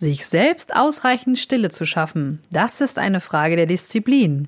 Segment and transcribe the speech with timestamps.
[0.00, 4.46] Sich selbst ausreichend Stille zu schaffen, das ist eine Frage der Disziplin.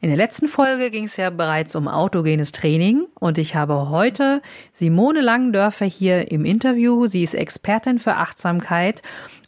[0.00, 4.40] In der letzten Folge ging es ja bereits um autogenes Training und ich habe heute
[4.72, 7.08] Simone Langendörfer hier im Interview.
[7.08, 9.02] Sie ist Expertin für Achtsamkeit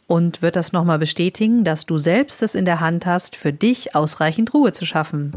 [0.07, 3.95] und wird das nochmal bestätigen, dass du selbst es in der Hand hast, für dich
[3.95, 5.31] ausreichend Ruhe zu schaffen.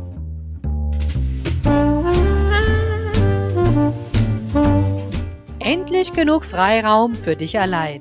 [5.60, 8.00] Endlich genug Freiraum für dich allein.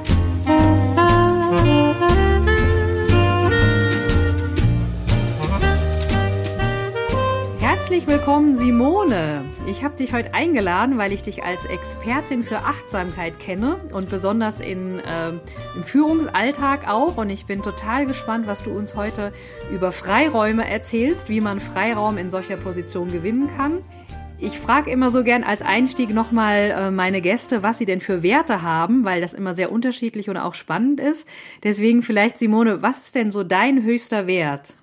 [7.91, 9.43] Herzlich willkommen, Simone.
[9.67, 14.61] Ich habe dich heute eingeladen, weil ich dich als Expertin für Achtsamkeit kenne und besonders
[14.61, 15.31] in, äh,
[15.75, 17.17] im Führungsalltag auch.
[17.17, 19.33] Und ich bin total gespannt, was du uns heute
[19.73, 23.79] über Freiräume erzählst, wie man Freiraum in solcher Position gewinnen kann.
[24.39, 28.23] Ich frage immer so gern als Einstieg nochmal äh, meine Gäste, was sie denn für
[28.23, 31.27] Werte haben, weil das immer sehr unterschiedlich und auch spannend ist.
[31.61, 34.75] Deswegen vielleicht, Simone, was ist denn so dein höchster Wert?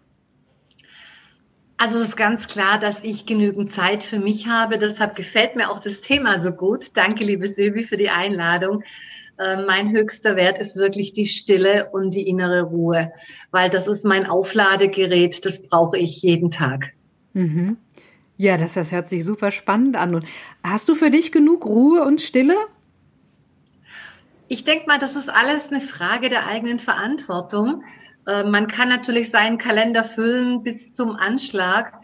[1.79, 4.79] Also es ist ganz klar, dass ich genügend Zeit für mich habe.
[4.79, 6.91] Deshalb gefällt mir auch das Thema so gut.
[6.95, 8.83] Danke, liebe Silvi, für die Einladung.
[9.39, 13.13] Äh, mein höchster Wert ist wirklich die Stille und die innere Ruhe,
[13.53, 15.45] weil das ist mein Aufladegerät.
[15.45, 16.95] Das brauche ich jeden Tag.
[17.35, 17.77] Mhm.
[18.37, 20.17] Ja, das, das hört sich super spannend an.
[20.17, 20.27] Und
[20.65, 22.57] hast du für dich genug Ruhe und Stille?
[24.49, 27.85] Ich denke mal, das ist alles eine Frage der eigenen Verantwortung.
[28.29, 31.95] Äh, man kann natürlich seinen Kalender füllen bis zum Anschlag,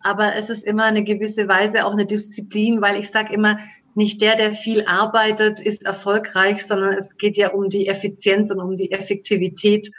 [0.00, 3.58] aber es ist immer eine gewisse Weise auch eine Disziplin, weil ich sage immer,
[3.94, 8.58] nicht der, der viel arbeitet, ist erfolgreich, sondern es geht ja um die Effizienz und
[8.58, 9.90] um die Effektivität.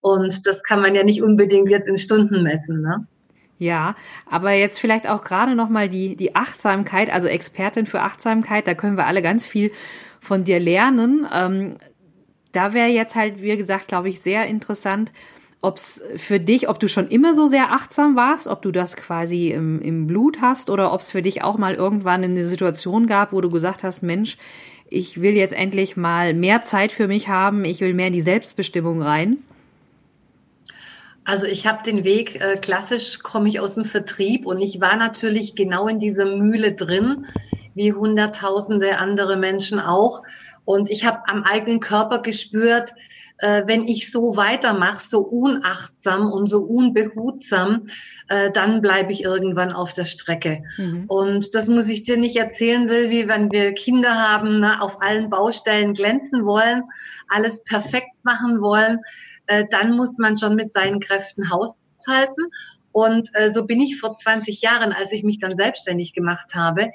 [0.00, 2.80] Und das kann man ja nicht unbedingt jetzt in Stunden messen.
[2.80, 3.06] Ne?
[3.58, 3.94] Ja,
[4.28, 8.96] aber jetzt vielleicht auch gerade nochmal die, die Achtsamkeit, also Expertin für Achtsamkeit, da können
[8.96, 9.70] wir alle ganz viel
[10.20, 11.26] von dir lernen.
[11.32, 11.76] Ähm,
[12.56, 15.12] da wäre jetzt halt, wie gesagt, glaube ich, sehr interessant,
[15.60, 18.96] ob es für dich, ob du schon immer so sehr achtsam warst, ob du das
[18.96, 23.06] quasi im, im Blut hast oder ob es für dich auch mal irgendwann eine Situation
[23.06, 24.38] gab, wo du gesagt hast, Mensch,
[24.88, 28.20] ich will jetzt endlich mal mehr Zeit für mich haben, ich will mehr in die
[28.20, 29.38] Selbstbestimmung rein?
[31.24, 34.96] Also ich habe den Weg, äh, klassisch komme ich aus dem Vertrieb und ich war
[34.96, 37.26] natürlich genau in dieser Mühle drin,
[37.74, 40.22] wie hunderttausende andere Menschen auch.
[40.66, 42.92] Und ich habe am eigenen Körper gespürt,
[43.38, 47.86] äh, wenn ich so weitermache, so unachtsam und so unbehutsam,
[48.28, 50.62] äh, dann bleibe ich irgendwann auf der Strecke.
[50.76, 51.04] Mhm.
[51.06, 55.30] Und das muss ich dir nicht erzählen, Silvi, wenn wir Kinder haben, na, auf allen
[55.30, 56.82] Baustellen glänzen wollen,
[57.28, 59.00] alles perfekt machen wollen,
[59.46, 62.44] äh, dann muss man schon mit seinen Kräften haushalten.
[62.90, 66.90] Und äh, so bin ich vor 20 Jahren, als ich mich dann selbstständig gemacht habe,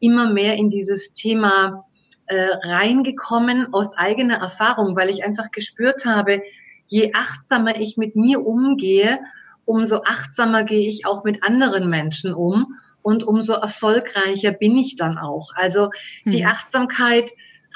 [0.00, 1.84] immer mehr in dieses Thema
[2.26, 6.42] äh, reingekommen aus eigener Erfahrung, weil ich einfach gespürt habe,
[6.86, 9.18] je achtsamer ich mit mir umgehe,
[9.64, 15.18] umso achtsamer gehe ich auch mit anderen Menschen um und umso erfolgreicher bin ich dann
[15.18, 15.50] auch.
[15.54, 15.90] Also
[16.24, 16.48] die mhm.
[16.48, 17.30] Achtsamkeit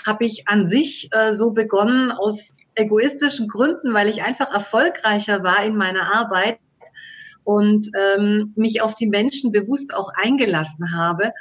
[0.07, 5.65] habe ich an sich äh, so begonnen aus egoistischen Gründen, weil ich einfach erfolgreicher war
[5.65, 6.61] in meiner Arbeit
[7.45, 11.33] und ähm, mich auf die Menschen bewusst auch eingelassen habe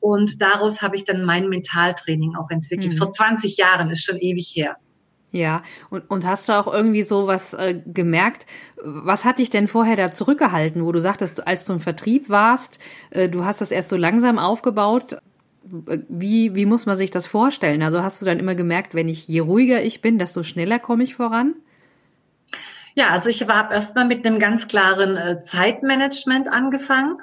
[0.00, 2.94] und daraus habe ich dann mein Mentaltraining auch entwickelt.
[2.94, 2.96] Mhm.
[2.96, 4.76] Vor 20 Jahren ist schon ewig her.
[5.32, 8.46] Ja, und, und hast du auch irgendwie so was äh, gemerkt?
[8.82, 12.80] Was hat dich denn vorher da zurückgehalten, wo du sagtest, als du im Vertrieb warst,
[13.10, 15.18] äh, du hast das erst so langsam aufgebaut?
[15.62, 17.82] Wie, wie muss man sich das vorstellen?
[17.82, 21.04] Also hast du dann immer gemerkt, wenn ich je ruhiger ich bin, desto schneller komme
[21.04, 21.54] ich voran?
[22.94, 27.18] Ja, also ich habe erstmal mit einem ganz klaren äh, Zeitmanagement angefangen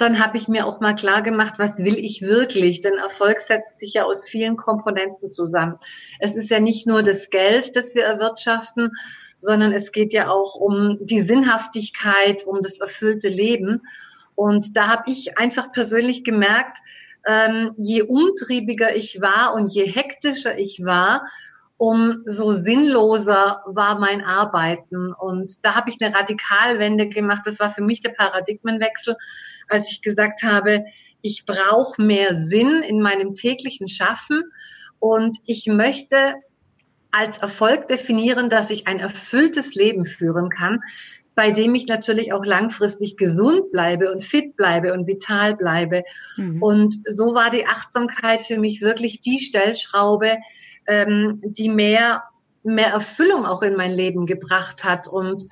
[0.00, 2.80] dann habe ich mir auch mal klar gemacht, was will ich wirklich?
[2.80, 5.76] Denn Erfolg setzt sich ja aus vielen Komponenten zusammen.
[6.18, 8.92] Es ist ja nicht nur das Geld, das wir erwirtschaften,
[9.38, 13.82] sondern es geht ja auch um die Sinnhaftigkeit, um das erfüllte Leben.
[14.34, 16.78] Und da habe ich einfach persönlich gemerkt,
[17.26, 21.26] ähm, je umtriebiger ich war und je hektischer ich war,
[21.76, 25.14] umso sinnloser war mein Arbeiten.
[25.14, 27.42] Und da habe ich eine Radikalwende gemacht.
[27.46, 29.16] Das war für mich der Paradigmenwechsel
[29.70, 30.84] als ich gesagt habe,
[31.22, 34.42] ich brauche mehr Sinn in meinem täglichen Schaffen
[34.98, 36.34] und ich möchte
[37.10, 40.80] als Erfolg definieren, dass ich ein erfülltes Leben führen kann,
[41.34, 46.02] bei dem ich natürlich auch langfristig gesund bleibe und fit bleibe und vital bleibe.
[46.36, 46.62] Mhm.
[46.62, 50.36] Und so war die Achtsamkeit für mich wirklich die Stellschraube,
[50.86, 52.22] ähm, die mehr
[52.62, 55.46] mehr Erfüllung auch in mein Leben gebracht hat und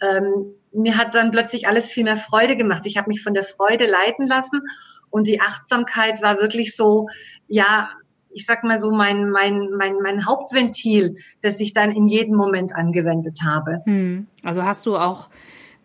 [0.00, 2.86] ähm, mir hat dann plötzlich alles viel mehr Freude gemacht.
[2.86, 4.62] Ich habe mich von der Freude leiten lassen
[5.10, 7.08] und die Achtsamkeit war wirklich so,
[7.46, 7.88] ja,
[8.30, 12.74] ich sag mal so mein, mein, mein, mein Hauptventil, das ich dann in jedem Moment
[12.74, 13.82] angewendet habe.
[13.84, 14.26] Hm.
[14.42, 15.28] Also hast du auch,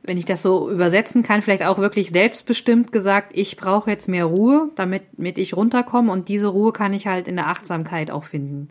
[0.02, 4.26] wenn ich das so übersetzen kann, vielleicht auch wirklich selbstbestimmt gesagt, ich brauche jetzt mehr
[4.26, 8.24] Ruhe, damit, damit ich runterkomme und diese Ruhe kann ich halt in der Achtsamkeit auch
[8.24, 8.70] finden.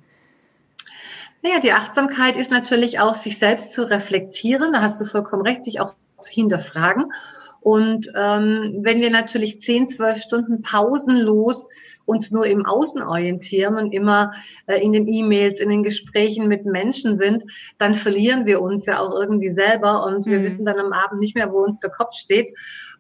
[1.43, 4.73] Naja, die Achtsamkeit ist natürlich auch, sich selbst zu reflektieren.
[4.73, 5.95] Da hast du vollkommen recht, sich auch
[6.27, 7.13] hinterfragen.
[7.61, 11.67] Und ähm, wenn wir natürlich zehn, zwölf Stunden pausenlos
[12.09, 14.33] uns nur im Außen orientieren und immer
[14.67, 17.45] äh, in den E-Mails, in den Gesprächen mit Menschen sind,
[17.77, 20.31] dann verlieren wir uns ja auch irgendwie selber und mhm.
[20.31, 22.51] wir wissen dann am Abend nicht mehr, wo uns der Kopf steht.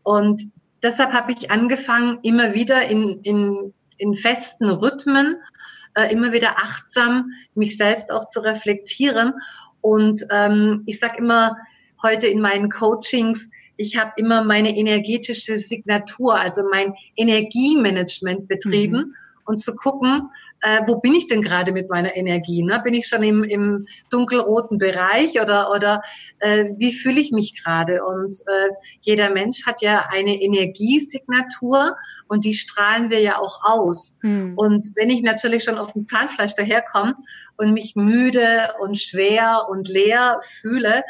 [0.02, 0.42] Und
[0.82, 5.36] deshalb habe ich angefangen, immer wieder in, in, in festen Rhythmen,
[5.94, 9.32] äh, immer wieder achtsam mich selbst auch zu reflektieren.
[9.80, 11.56] Und ähm, ich sage immer
[12.02, 19.14] heute in meinen Coachings, ich habe immer meine energetische Signatur, also mein Energiemanagement betrieben mhm.
[19.44, 20.30] und zu gucken,
[20.60, 22.62] äh, wo bin ich denn gerade mit meiner Energie?
[22.62, 22.81] Ne?
[22.82, 26.02] Bin ich schon im, im dunkelroten Bereich oder, oder
[26.40, 28.05] äh, wie fühle ich mich gerade?
[28.05, 28.69] Und äh,
[29.00, 31.96] jeder Mensch hat ja eine Energiesignatur
[32.28, 34.16] und die strahlen wir ja auch aus.
[34.22, 34.55] Mhm.
[34.56, 37.14] Und wenn ich natürlich schon auf dem Zahnfleisch daherkomme
[37.56, 41.02] und mich müde und schwer und leer fühle,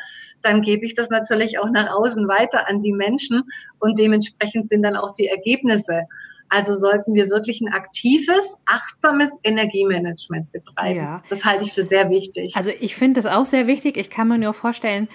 [0.43, 3.43] dann gebe ich das natürlich auch nach außen weiter an die Menschen
[3.81, 6.07] und dementsprechend sind dann auch die Ergebnisse.
[6.49, 10.99] Also sollten wir wirklich ein aktives, achtsames Energiemanagement betreiben.
[10.99, 11.23] Ja.
[11.29, 12.57] Das halte ich für sehr wichtig.
[12.57, 13.97] Also ich finde das auch sehr wichtig.
[13.97, 15.09] Ich kann mir nur vorstellen,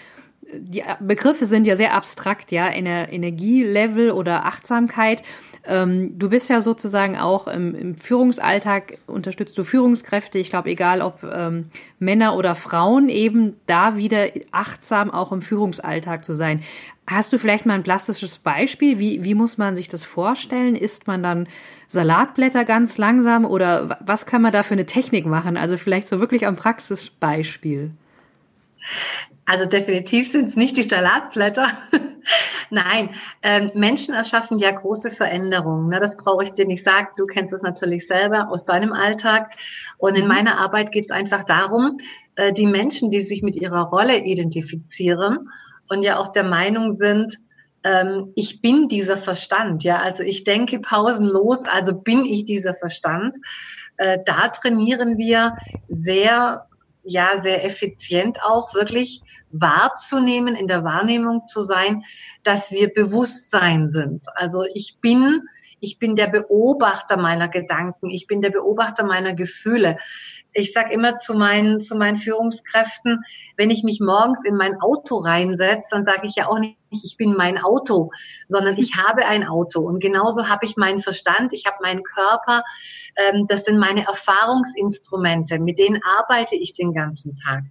[0.57, 5.23] die Begriffe sind ja sehr abstrakt, ja, Energielevel oder Achtsamkeit.
[5.65, 11.01] Ähm, du bist ja sozusagen auch im, im Führungsalltag, unterstützt du Führungskräfte, ich glaube, egal
[11.01, 11.69] ob ähm,
[11.99, 16.63] Männer oder Frauen, eben da wieder achtsam auch im Führungsalltag zu sein.
[17.07, 18.99] Hast du vielleicht mal ein plastisches Beispiel?
[18.99, 20.75] Wie, wie muss man sich das vorstellen?
[20.75, 21.47] Isst man dann
[21.87, 25.55] Salatblätter ganz langsam oder was kann man da für eine Technik machen?
[25.55, 27.91] Also vielleicht so wirklich am Praxisbeispiel.
[29.45, 31.67] Also definitiv sind es nicht die Salatblätter.
[32.69, 33.09] Nein,
[33.41, 35.89] ähm, Menschen erschaffen ja große Veränderungen.
[35.89, 35.99] Ne?
[35.99, 37.09] Das brauche ich dir nicht sagen.
[37.17, 39.51] Du kennst es natürlich selber aus deinem Alltag.
[39.97, 40.29] Und in mhm.
[40.29, 41.97] meiner Arbeit geht es einfach darum,
[42.35, 45.49] äh, die Menschen, die sich mit ihrer Rolle identifizieren
[45.89, 47.37] und ja auch der Meinung sind,
[47.83, 49.83] ähm, ich bin dieser Verstand.
[49.83, 53.37] Ja, also ich denke pausenlos, also bin ich dieser Verstand.
[53.97, 55.57] Äh, da trainieren wir
[55.89, 56.67] sehr
[57.03, 59.21] ja sehr effizient auch wirklich
[59.51, 62.03] wahrzunehmen, in der Wahrnehmung zu sein,
[62.43, 64.25] dass wir Bewusstsein sind.
[64.35, 65.41] Also ich bin,
[65.83, 69.97] ich bin der Beobachter meiner Gedanken, ich bin der Beobachter meiner Gefühle
[70.53, 73.23] ich sage immer zu meinen, zu meinen Führungskräften,
[73.57, 77.17] wenn ich mich morgens in mein Auto reinsetze, dann sage ich ja auch nicht, ich
[77.17, 78.11] bin mein Auto,
[78.47, 79.81] sondern ich habe ein Auto.
[79.81, 82.63] Und genauso habe ich meinen Verstand, ich habe meinen Körper.
[83.15, 87.63] Ähm, das sind meine Erfahrungsinstrumente, mit denen arbeite ich den ganzen Tag.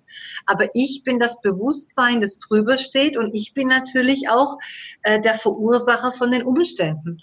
[0.46, 4.58] Aber ich bin das Bewusstsein, das drüber steht und ich bin natürlich auch
[5.02, 7.20] äh, der Verursacher von den Umständen.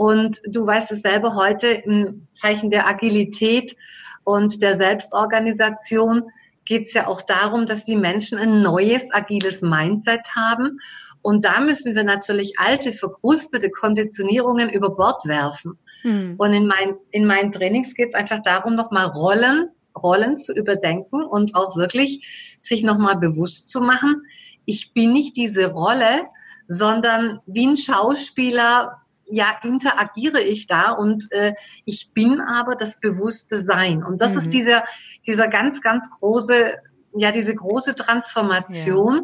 [0.00, 3.76] Und du weißt es selber heute im Zeichen der Agilität,
[4.24, 6.30] und der Selbstorganisation
[6.64, 10.78] geht es ja auch darum, dass die Menschen ein neues, agiles Mindset haben.
[11.20, 15.78] Und da müssen wir natürlich alte, verkrustete Konditionierungen über Bord werfen.
[16.02, 16.36] Mhm.
[16.38, 21.22] Und in, mein, in meinen Trainings geht es einfach darum, nochmal Rollen, Rollen zu überdenken
[21.24, 24.22] und auch wirklich sich nochmal bewusst zu machen,
[24.64, 26.22] ich bin nicht diese Rolle,
[26.68, 29.00] sondern wie ein Schauspieler
[29.30, 34.02] ja, interagiere ich da und äh, ich bin aber das bewusste Sein.
[34.02, 34.38] Und das mhm.
[34.38, 34.84] ist dieser,
[35.26, 36.74] dieser ganz, ganz große,
[37.14, 39.14] ja, diese große Transformation.
[39.14, 39.22] Ja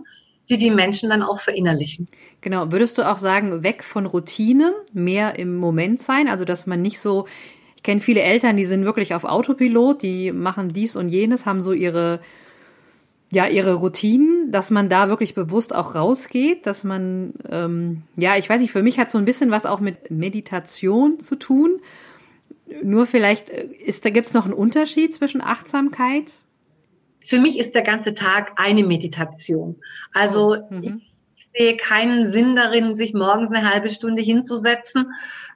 [0.49, 2.07] die die Menschen dann auch verinnerlichen.
[2.41, 2.71] Genau.
[2.71, 6.29] Würdest du auch sagen, weg von Routinen, mehr im Moment sein?
[6.29, 7.27] Also, dass man nicht so,
[7.75, 11.63] ich kenne viele Eltern, die sind wirklich auf Autopilot, die machen dies und jenes, haben
[11.63, 12.21] so ihre
[13.33, 18.49] ja, ihre Routinen, dass man da wirklich bewusst auch rausgeht, dass man, ähm, ja, ich
[18.49, 21.81] weiß nicht, für mich hat so ein bisschen was auch mit Meditation zu tun.
[22.83, 26.38] Nur vielleicht äh, ist, da gibt es noch einen Unterschied zwischen Achtsamkeit.
[27.25, 29.76] Für mich ist der ganze Tag eine Meditation.
[30.12, 30.83] Also oh, mhm.
[30.83, 31.15] ich
[31.57, 35.13] sehe keinen Sinn darin, sich morgens eine halbe Stunde hinzusetzen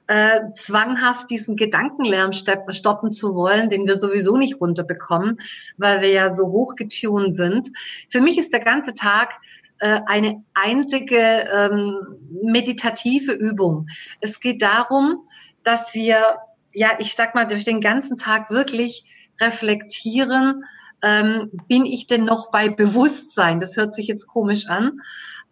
[0.07, 5.39] äh, zwanghaft diesen Gedankenlärm stoppen zu wollen, den wir sowieso nicht runterbekommen,
[5.77, 7.69] weil wir ja so hochgetunt sind.
[8.09, 9.39] Für mich ist der ganze Tag
[9.79, 11.95] äh, eine einzige ähm,
[12.43, 13.87] meditative Übung.
[14.19, 15.25] Es geht darum,
[15.63, 16.37] dass wir,
[16.73, 19.05] ja, ich sag mal, durch den ganzen Tag wirklich
[19.39, 20.65] reflektieren,
[21.03, 23.59] ähm, bin ich denn noch bei Bewusstsein?
[23.59, 24.99] Das hört sich jetzt komisch an,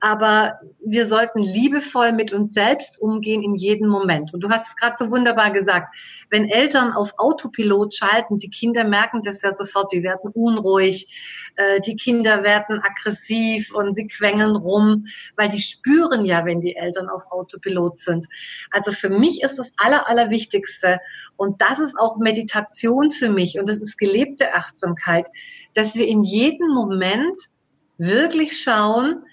[0.02, 4.34] aber wir sollten liebevoll mit uns selbst umgehen in jedem Moment.
[4.34, 5.96] Und du hast es gerade so wunderbar gesagt,
[6.30, 11.82] wenn Eltern auf Autopilot schalten, die Kinder merken das ja sofort, die werden unruhig, äh,
[11.82, 17.10] die Kinder werden aggressiv und sie quengeln rum, weil die spüren ja, wenn die Eltern
[17.10, 18.28] auf Autopilot sind.
[18.72, 21.00] Also für mich ist das Aller, Allerwichtigste
[21.36, 25.28] und das ist auch Meditation für mich und das ist gelebte Achtsamkeit,
[25.74, 27.40] dass wir in jedem Moment
[27.98, 29.24] wirklich schauen,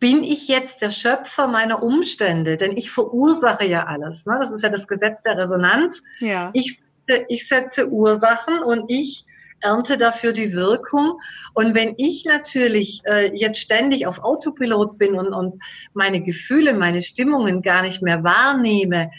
[0.00, 2.56] bin ich jetzt der Schöpfer meiner Umstände?
[2.56, 4.26] Denn ich verursache ja alles.
[4.26, 4.36] Ne?
[4.40, 6.02] Das ist ja das Gesetz der Resonanz.
[6.20, 6.50] Ja.
[6.52, 6.80] Ich,
[7.28, 9.24] ich setze Ursachen und ich
[9.60, 11.18] ernte dafür die Wirkung.
[11.54, 15.56] Und wenn ich natürlich äh, jetzt ständig auf Autopilot bin und, und
[15.94, 19.10] meine Gefühle, meine Stimmungen gar nicht mehr wahrnehme,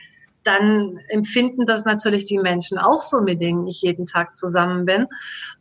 [0.43, 5.07] dann empfinden das natürlich die Menschen auch so, mit denen ich jeden Tag zusammen bin.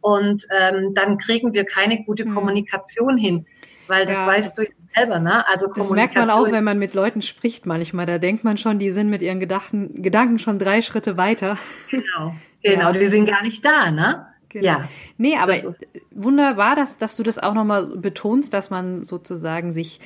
[0.01, 2.35] Und ähm, dann kriegen wir keine gute hm.
[2.35, 3.47] Kommunikation hin.
[3.89, 5.47] Weil das ja, weißt das du selber, ne?
[5.49, 8.07] Also Das merkt man auch, wenn man mit Leuten spricht manchmal.
[8.07, 11.59] Da denkt man schon, die sind mit ihren Gedachten, Gedanken schon drei Schritte weiter.
[11.91, 12.87] Genau, genau.
[12.87, 12.93] Ja.
[12.93, 14.27] Die sind gar nicht da, ne?
[14.49, 14.65] Genau.
[14.65, 14.89] Ja.
[15.19, 15.79] Nee, aber das
[16.11, 20.01] wunderbar, dass, dass du das auch nochmal betonst, dass man sozusagen sich,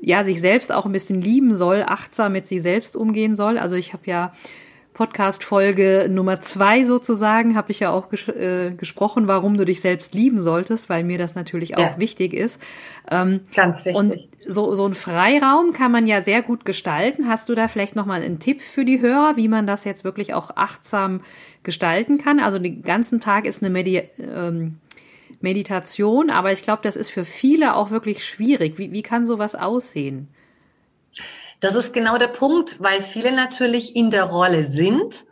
[0.00, 3.58] ja, sich selbst auch ein bisschen lieben soll, achtsam mit sich selbst umgehen soll.
[3.58, 4.32] Also ich habe ja
[5.00, 10.14] Podcast-Folge Nummer zwei sozusagen, habe ich ja auch ges äh, gesprochen, warum du dich selbst
[10.14, 11.94] lieben solltest, weil mir das natürlich auch ja.
[11.98, 12.60] wichtig ist.
[13.10, 13.94] Ähm, Ganz wichtig.
[13.94, 17.28] Und so, so ein Freiraum kann man ja sehr gut gestalten.
[17.28, 20.34] Hast du da vielleicht nochmal einen Tipp für die Hörer, wie man das jetzt wirklich
[20.34, 21.22] auch achtsam
[21.62, 22.38] gestalten kann?
[22.38, 24.80] Also den ganzen Tag ist eine Medi ähm,
[25.40, 28.76] Meditation, aber ich glaube, das ist für viele auch wirklich schwierig.
[28.76, 30.28] Wie, wie kann sowas aussehen?
[31.60, 35.24] Das ist genau der Punkt, weil viele natürlich in der Rolle sind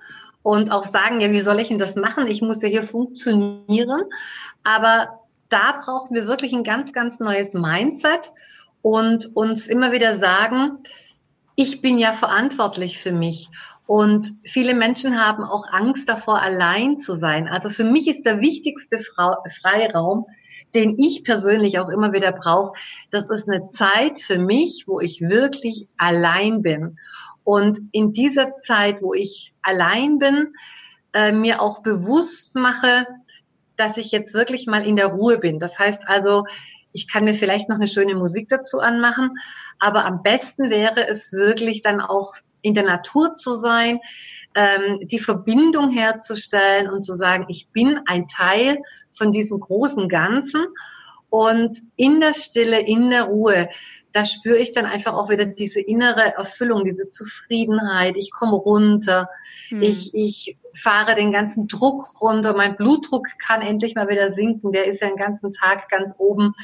[0.43, 2.27] und auch sagen, ja, wie soll ich denn das machen?
[2.27, 4.03] Ich muss ja hier funktionieren.
[4.63, 8.33] Aber da brauchen wir wirklich ein ganz, ganz neues Mindset
[8.83, 10.79] und uns immer wieder sagen,
[11.57, 13.49] ich bin ja verantwortlich für mich.
[13.87, 17.49] Und viele Menschen haben auch Angst davor, allein zu sein.
[17.49, 20.27] Also für mich ist der wichtigste Freiraum,
[20.75, 22.79] den ich persönlich auch immer wieder brauche,
[23.11, 26.99] das ist eine Zeit für mich, wo ich wirklich allein bin.
[27.45, 30.55] Und in dieser Zeit, wo ich allein bin,
[31.15, 33.07] äh, mir auch bewusst mache,
[33.77, 35.59] dass ich jetzt wirklich mal in der Ruhe bin.
[35.59, 36.45] Das heißt also,
[36.93, 39.39] ich kann mir vielleicht noch eine schöne Musik dazu anmachen,
[39.79, 44.01] aber am besten wäre es wirklich dann auch in der Natur zu sein,
[44.55, 48.79] ähm, die Verbindung herzustellen und zu sagen, ich bin ein Teil
[49.13, 50.67] von diesem großen Ganzen
[51.31, 53.69] und in der Stille, in der Ruhe,
[54.13, 58.17] da spüre ich dann einfach auch wieder diese innere Erfüllung, diese Zufriedenheit.
[58.17, 59.29] Ich komme runter,
[59.69, 59.83] hm.
[59.83, 64.87] ich, ich fahre den ganzen Druck runter, mein Blutdruck kann endlich mal wieder sinken, der
[64.87, 66.55] ist ja den ganzen Tag ganz oben.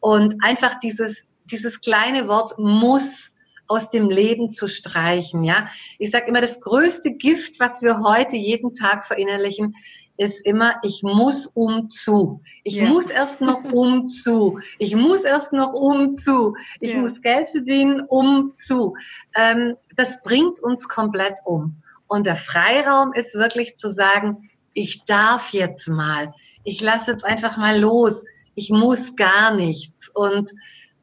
[0.00, 3.29] Und einfach dieses, dieses kleine Wort muss
[3.70, 5.44] aus dem Leben zu streichen.
[5.44, 9.76] Ja, ich sage immer, das größte Gift, was wir heute jeden Tag verinnerlichen,
[10.16, 12.42] ist immer, ich muss um zu.
[12.64, 12.88] Ich ja.
[12.88, 14.58] muss erst noch um zu.
[14.78, 16.56] Ich muss erst noch um zu.
[16.80, 16.98] Ich ja.
[16.98, 18.96] muss Geld verdienen um zu.
[19.34, 21.82] Ähm, das bringt uns komplett um.
[22.08, 26.34] Und der Freiraum ist wirklich zu sagen, ich darf jetzt mal.
[26.64, 28.24] Ich lasse jetzt einfach mal los.
[28.56, 30.08] Ich muss gar nichts.
[30.08, 30.50] Und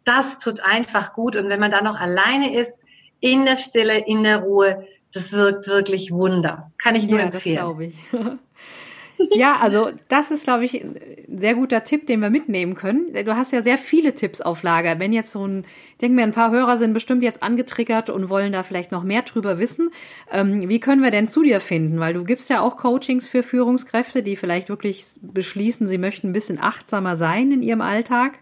[0.07, 1.35] das tut einfach gut.
[1.35, 2.79] Und wenn man da noch alleine ist,
[3.19, 6.71] in der Stille, in der Ruhe, das wirkt wirklich Wunder.
[6.81, 7.55] Kann ich nur ja, empfehlen.
[7.55, 7.95] Das glaube ich.
[9.35, 13.13] ja, also das ist, glaube ich, ein sehr guter Tipp, den wir mitnehmen können.
[13.13, 14.99] Du hast ja sehr viele Tipps auf Lager.
[14.99, 18.29] Wenn jetzt so ein, ich denke mir, ein paar Hörer sind bestimmt jetzt angetriggert und
[18.29, 19.89] wollen da vielleicht noch mehr drüber wissen.
[20.31, 21.99] Ähm, wie können wir denn zu dir finden?
[21.99, 26.33] Weil du gibst ja auch Coachings für Führungskräfte, die vielleicht wirklich beschließen, sie möchten ein
[26.33, 28.39] bisschen achtsamer sein in ihrem Alltag.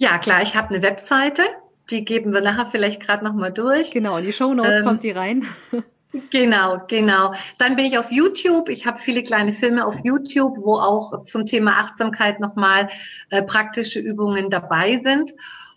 [0.00, 1.42] Ja, klar, ich habe eine Webseite,
[1.90, 3.90] die geben wir nachher vielleicht gerade nochmal durch.
[3.90, 5.46] Genau, in die Show Notes ähm, kommt die rein.
[6.30, 7.34] Genau, genau.
[7.58, 8.68] Dann bin ich auf YouTube.
[8.68, 12.88] Ich habe viele kleine Filme auf YouTube, wo auch zum Thema Achtsamkeit nochmal
[13.30, 15.30] äh, praktische Übungen dabei sind.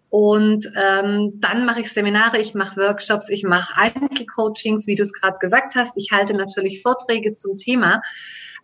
[0.10, 5.14] Und ähm, dann mache ich Seminare, ich mache Workshops, ich mache Einzelcoachings, wie du es
[5.14, 5.96] gerade gesagt hast.
[5.98, 8.02] Ich halte natürlich Vorträge zum Thema.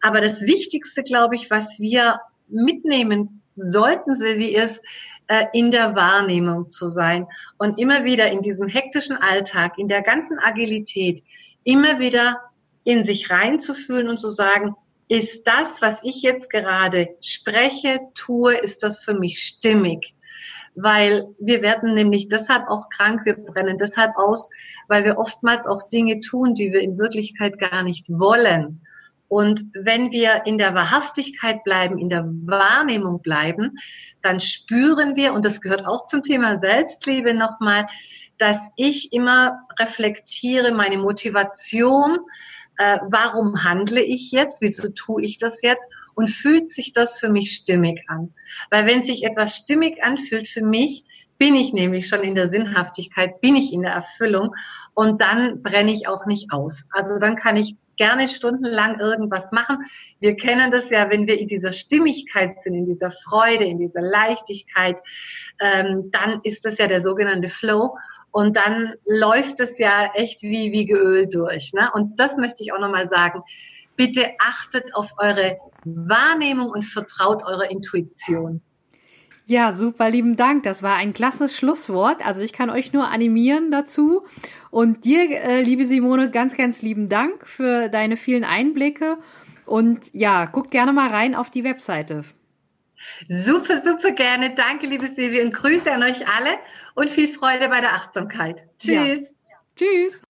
[0.02, 4.82] Aber das Wichtigste, glaube ich, was wir mitnehmen sollten, Silvi, ist,
[5.28, 10.02] äh, in der Wahrnehmung zu sein und immer wieder in diesem hektischen Alltag, in der
[10.02, 11.24] ganzen Agilität,
[11.64, 12.42] immer wieder
[12.84, 14.76] in sich reinzufühlen und zu sagen,
[15.08, 20.16] ist das, was ich jetzt gerade spreche, tue, ist das für mich stimmig?
[20.76, 24.48] Weil wir werden nämlich deshalb auch krank, wir brennen deshalb aus,
[24.88, 28.82] weil wir oftmals auch Dinge tun, die wir in Wirklichkeit gar nicht wollen.
[29.30, 33.76] Und wenn wir in der Wahrhaftigkeit bleiben, in der Wahrnehmung bleiben,
[34.22, 37.86] dann spüren wir, und das gehört auch zum Thema Selbstliebe nochmal,
[38.40, 42.20] dass ich immer reflektiere meine Motivation,
[42.78, 47.30] äh, warum handle ich jetzt, wieso tue ich das jetzt und fühlt sich das für
[47.30, 48.34] mich stimmig an.
[48.72, 51.04] Weil wenn sich etwas stimmig anfühlt für mich,
[51.38, 54.56] bin ich nämlich schon in der Sinnhaftigkeit, bin ich in der Erfüllung
[54.94, 56.84] und dann brenne ich auch nicht aus.
[56.92, 59.86] Also dann kann ich gerne stundenlang irgendwas machen.
[60.20, 64.02] Wir kennen das ja, wenn wir in dieser Stimmigkeit sind, in dieser Freude, in dieser
[64.02, 65.00] Leichtigkeit,
[65.62, 67.96] ähm, dann ist das ja der sogenannte Flow.
[68.32, 71.74] Und dann läuft es ja echt wie, wie geölt durch.
[71.74, 71.90] Ne?
[71.94, 73.42] Und das möchte ich auch nochmal sagen.
[73.96, 78.62] Bitte achtet auf eure Wahrnehmung und vertraut eurer Intuition.
[79.46, 80.62] Ja, super, lieben Dank.
[80.62, 82.24] Das war ein klasse Schlusswort.
[82.24, 84.22] Also ich kann euch nur animieren dazu.
[84.72, 89.18] Und dir, äh, liebe Simone, ganz, ganz lieben Dank für deine vielen Einblicke.
[89.66, 92.24] Und ja, guckt gerne mal rein auf die Webseite.
[93.28, 94.54] Super, super gerne.
[94.54, 96.58] Danke, liebe Silvia, und Grüße an euch alle
[96.96, 98.66] und viel Freude bei der Achtsamkeit.
[98.78, 99.34] Tschüss.
[99.50, 99.58] Ja.
[99.76, 100.22] Tschüss.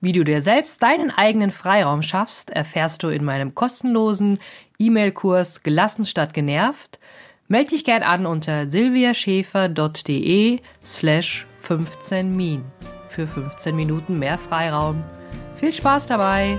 [0.00, 4.38] Wie du dir selbst deinen eigenen Freiraum schaffst, erfährst du in meinem kostenlosen
[4.78, 6.98] E-Mail-Kurs Gelassen statt genervt.
[7.48, 12.64] Melde dich gern an unter silviaschäfer.de slash 15 Min
[13.10, 15.02] für 15 Minuten mehr Freiraum.
[15.56, 16.58] Viel Spaß dabei!